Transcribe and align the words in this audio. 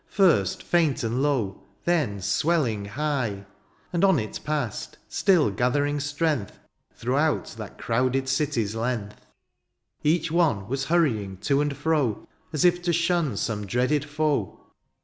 First, 0.09 0.63
faint 0.63 1.03
and 1.03 1.21
low, 1.21 1.61
then 1.85 2.21
swelling 2.21 2.85
high. 2.85 3.45
And 3.93 4.03
on 4.03 4.17
it 4.17 4.39
passed, 4.43 4.97
still 5.07 5.51
gathering 5.51 5.99
strength 5.99 6.57
Throughout 6.95 7.49
that 7.59 7.77
crowded 7.77 8.27
city's 8.27 8.73
length. 8.73 9.27
Each 10.03 10.31
one 10.31 10.67
was 10.67 10.85
hurrying 10.85 11.37
to 11.41 11.61
and 11.61 11.77
fro, 11.77 12.27
As 12.51 12.65
if 12.65 12.81
to 12.81 12.91
shun 12.91 13.37
some 13.37 13.67
dreaded 13.67 14.03
foe. 14.03 14.61